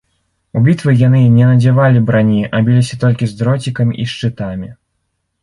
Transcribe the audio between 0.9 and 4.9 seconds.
яны не надзявалі брані, а біліся толькі з дроцікамі і шчытамі.